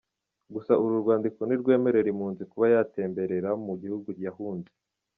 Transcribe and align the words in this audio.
Gusa 0.53 0.73
uru 0.83 0.95
rwandiko 1.03 1.39
ntirwemerera 1.43 2.07
impunzi 2.13 2.43
kuba 2.51 2.65
yatemberera 2.73 3.49
mu 3.65 3.73
gihugu 3.81 4.09
yahunze. 4.25 4.71